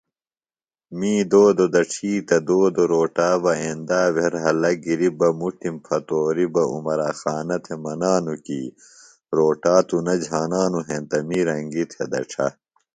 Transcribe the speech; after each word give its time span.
می 0.97 1.13
دودوۡ 1.31 1.69
دڇھی 1.73 2.13
تہ 2.27 2.37
دودوۡ 2.47 2.89
روٹا 2.91 3.29
بہ 3.41 3.51
اندا 3.67 4.01
بھےۡ 4.13 4.31
رھلہ 4.35 4.71
گِریۡ 4.83 5.15
بہ 5.19 5.27
مُٹِم 5.39 5.75
پھتوریۡ 5.85 6.51
بہ 6.53 6.63
عُمرا 6.73 7.09
خانہ 7.19 7.57
تھےۡ 7.63 7.79
منانوۡ 7.83 8.41
کیۡ 8.45 8.67
روٹا 9.35 9.75
توۡ 9.87 10.01
نہ 10.07 10.15
جھانانوۡ 10.25 10.85
ہینتہ 10.89 11.17
می 11.27 11.39
رنگیۡ 11.47 11.87
تھےۡ 11.91 12.07
دڇھہ 12.11 12.47